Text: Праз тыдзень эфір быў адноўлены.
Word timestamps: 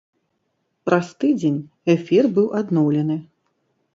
Праз 0.89 1.09
тыдзень 1.23 1.59
эфір 1.95 2.23
быў 2.37 2.47
адноўлены. 2.61 3.21